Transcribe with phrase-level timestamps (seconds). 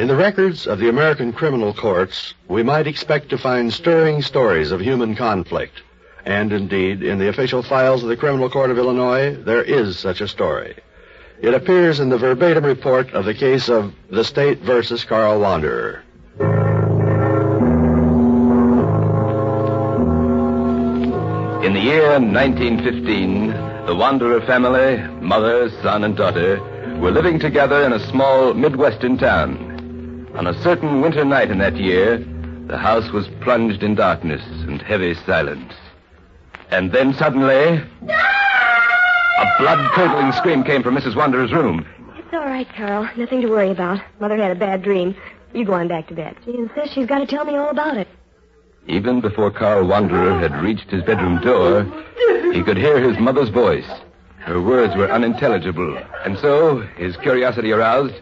[0.00, 4.70] In the records of the American criminal courts, we might expect to find stirring stories
[4.70, 5.82] of human conflict.
[6.24, 10.22] And indeed, in the official files of the Criminal Court of Illinois, there is such
[10.22, 10.74] a story.
[11.42, 16.02] It appears in the verbatim report of the case of the State versus Carl Wanderer.
[21.62, 23.48] In the year 1915,
[23.84, 26.58] the Wanderer family, mother, son, and daughter,
[27.00, 29.69] were living together in a small Midwestern town.
[30.34, 32.18] On a certain winter night in that year,
[32.66, 35.72] the house was plunged in darkness and heavy silence.
[36.70, 37.86] And then suddenly, a
[39.58, 41.16] blood-curdling scream came from Mrs.
[41.16, 41.84] Wanderer's room.
[42.16, 43.08] It's all right, Carl.
[43.16, 44.00] Nothing to worry about.
[44.20, 45.16] Mother had a bad dream.
[45.52, 46.36] You go on back to bed.
[46.44, 48.08] She insists she's got to tell me all about it.
[48.86, 51.84] Even before Carl Wanderer had reached his bedroom door,
[52.52, 53.88] he could hear his mother's voice.
[54.38, 58.14] Her words were unintelligible, and so, his curiosity aroused,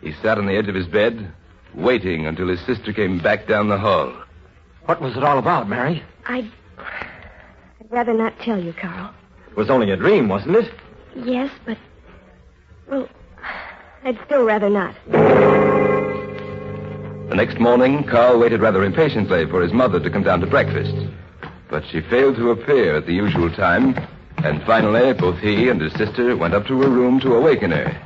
[0.00, 1.32] he sat on the edge of his bed,
[1.74, 4.12] waiting until his sister came back down the hall.
[4.86, 6.02] What was it all about, Mary?
[6.26, 6.50] I'd...
[6.78, 9.12] I'd rather not tell you, Carl.
[9.50, 10.72] It was only a dream, wasn't it?
[11.14, 11.78] Yes, but...
[12.88, 13.08] Well,
[14.04, 14.94] I'd still rather not.
[17.28, 20.94] The next morning, Carl waited rather impatiently for his mother to come down to breakfast.
[21.68, 23.96] But she failed to appear at the usual time,
[24.38, 28.00] and finally, both he and his sister went up to her room to awaken her.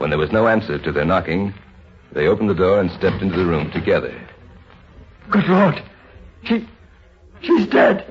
[0.00, 1.52] When there was no answer to their knocking,
[2.12, 4.18] they opened the door and stepped into the room together.
[5.28, 5.82] Good Lord.
[6.42, 6.66] She.
[7.42, 8.06] She's dead.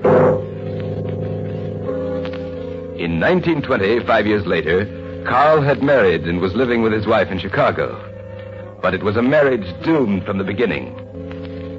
[2.96, 7.40] In 1920, five years later, Carl had married and was living with his wife in
[7.40, 7.98] Chicago.
[8.84, 10.94] But it was a marriage doomed from the beginning.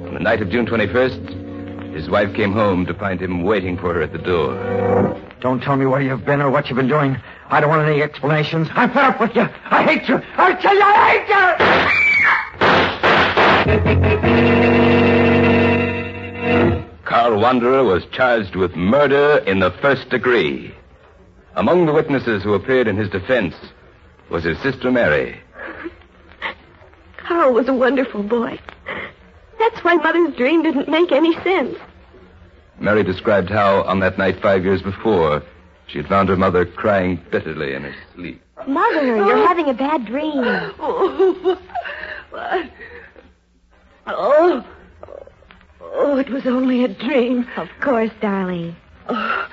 [0.07, 3.93] On the night of June 21st, his wife came home to find him waiting for
[3.93, 5.20] her at the door.
[5.41, 7.17] Don't tell me where you've been or what you've been doing.
[7.49, 8.67] I don't want any explanations.
[8.73, 9.41] I'm fed up with you.
[9.41, 10.21] I hate you.
[10.37, 11.27] I tell you, I hate
[16.95, 17.01] you!
[17.05, 20.75] Carl Wanderer was charged with murder in the first degree.
[21.55, 23.55] Among the witnesses who appeared in his defense
[24.29, 25.41] was his sister Mary.
[27.17, 28.59] Carl was a wonderful boy.
[29.57, 31.77] That's why Mother's dream didn't make any sense.
[32.81, 35.43] Mary described how, on that night five years before,
[35.85, 38.41] she had found her mother crying bitterly in her sleep.
[38.67, 39.27] Mother, oh.
[39.27, 40.31] you're having a bad dream.
[40.33, 41.59] Oh,
[42.31, 42.71] what?
[44.07, 44.65] Oh,
[45.79, 47.47] oh, it was only a dream.
[47.55, 48.75] Of course, darling.
[49.09, 49.47] Oh,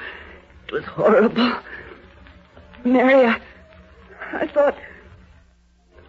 [0.68, 1.52] it was horrible.
[2.84, 3.40] Mary, I,
[4.32, 4.76] I thought,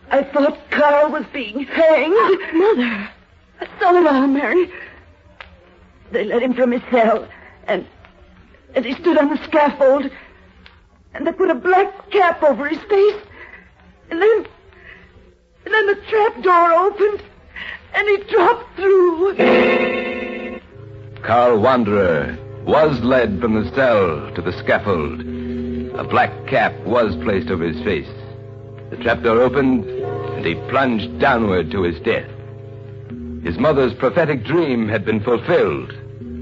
[0.10, 2.54] I thought Carl was being hanged.
[2.54, 3.10] Mother.
[3.62, 4.72] I saw it all, Mary.
[6.12, 7.28] They led him from his cell,
[7.68, 7.86] and
[8.76, 10.10] and he stood on the scaffold,
[11.14, 13.22] and they put a black cap over his face,
[14.10, 14.46] and then,
[15.66, 17.24] and then the trap door opened,
[17.96, 19.36] and he dropped through.
[21.24, 25.22] Carl Wanderer was led from the cell to the scaffold.
[26.00, 28.10] A black cap was placed over his face.
[28.90, 32.30] The trapdoor opened, and he plunged downward to his death.
[33.44, 35.94] His mother's prophetic dream had been fulfilled.